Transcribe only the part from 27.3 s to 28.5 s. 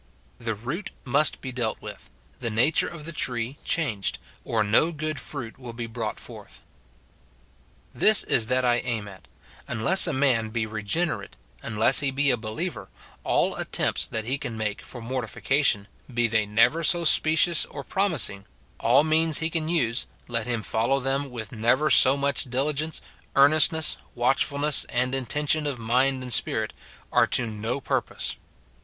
no purpose.